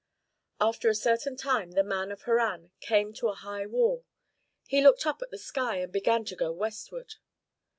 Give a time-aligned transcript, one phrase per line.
[0.59, 4.03] After a certain time the man of Harran came to a high wall.
[4.65, 7.17] He looked up at the sky and began to go westward.